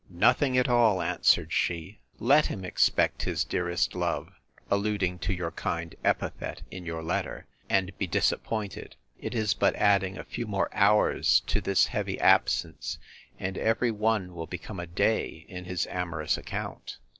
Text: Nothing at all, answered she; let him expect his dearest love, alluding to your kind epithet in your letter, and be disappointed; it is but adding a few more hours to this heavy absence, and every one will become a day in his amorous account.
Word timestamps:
Nothing 0.09 0.57
at 0.57 0.67
all, 0.67 0.99
answered 0.99 1.53
she; 1.53 1.99
let 2.17 2.47
him 2.47 2.65
expect 2.65 3.21
his 3.21 3.43
dearest 3.43 3.93
love, 3.93 4.29
alluding 4.71 5.19
to 5.19 5.31
your 5.31 5.51
kind 5.51 5.93
epithet 6.03 6.63
in 6.71 6.87
your 6.87 7.03
letter, 7.03 7.45
and 7.69 7.95
be 7.99 8.07
disappointed; 8.07 8.95
it 9.19 9.35
is 9.35 9.53
but 9.53 9.75
adding 9.75 10.17
a 10.17 10.23
few 10.23 10.47
more 10.47 10.73
hours 10.73 11.41
to 11.41 11.61
this 11.61 11.85
heavy 11.85 12.19
absence, 12.19 12.97
and 13.39 13.59
every 13.59 13.91
one 13.91 14.33
will 14.33 14.47
become 14.47 14.79
a 14.79 14.87
day 14.87 15.45
in 15.47 15.65
his 15.65 15.85
amorous 15.85 16.35
account. 16.35 16.97